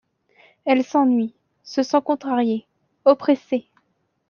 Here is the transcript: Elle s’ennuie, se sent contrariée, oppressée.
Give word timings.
Elle 0.65 0.83
s’ennuie, 0.83 1.35
se 1.61 1.83
sent 1.83 2.01
contrariée, 2.03 2.65
oppressée. 3.05 3.67